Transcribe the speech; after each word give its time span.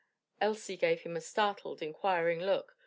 Elsie 0.41 0.77
gave 0.77 1.01
him 1.01 1.15
a 1.15 1.21
startled, 1.21 1.79
inquiring 1.83 2.39
look. 2.39 2.75